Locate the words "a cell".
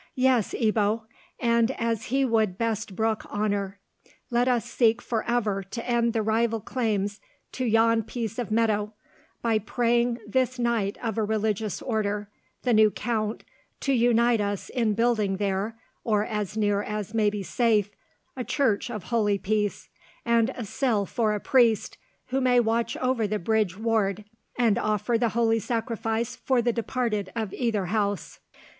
20.55-21.05